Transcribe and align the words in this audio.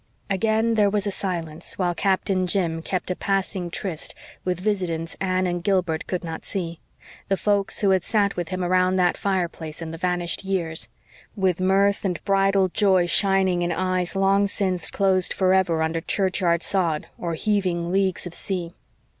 Again 0.31 0.73
there 0.73 0.89
was 0.89 1.05
a 1.05 1.11
silence, 1.11 1.77
while 1.77 1.93
Captain 1.93 2.47
Jim 2.47 2.81
kept 2.81 3.11
a 3.11 3.15
passing 3.15 3.69
tryst 3.69 4.15
with 4.43 4.59
visitants 4.59 5.15
Anne 5.21 5.45
and 5.45 5.63
Gilbert 5.63 6.07
could 6.07 6.23
not 6.23 6.43
see 6.43 6.79
the 7.29 7.37
folks 7.37 7.81
who 7.81 7.91
had 7.91 8.03
sat 8.03 8.35
with 8.35 8.49
him 8.49 8.63
around 8.63 8.95
that 8.95 9.15
fireplace 9.15 9.79
in 9.79 9.91
the 9.91 9.99
vanished 9.99 10.43
years, 10.43 10.89
with 11.35 11.61
mirth 11.61 12.03
and 12.03 12.19
bridal 12.25 12.67
joy 12.69 13.05
shining 13.05 13.61
in 13.61 13.71
eyes 13.71 14.15
long 14.15 14.47
since 14.47 14.89
closed 14.89 15.33
forever 15.33 15.83
under 15.83 16.01
churchyard 16.01 16.63
sod 16.63 17.05
or 17.19 17.35
heaving 17.35 17.91
leagues 17.91 18.25
of 18.25 18.33
sea. 18.33 18.73